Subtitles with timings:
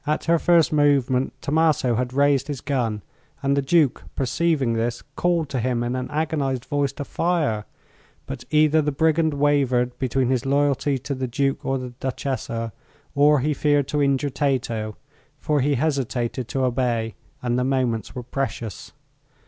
[0.07, 3.03] At her first movement Tommaso had raised his gun,
[3.43, 7.65] and the Duke, perceiving this, called to him in an agonized voice to fire.
[8.25, 12.71] But either the brigand wavered between his loyalty to the Duke or the Duchessa,
[13.13, 14.97] or he feared to injure Tato,
[15.37, 17.13] for he hesitated to obey
[17.43, 18.93] and the moments were precious.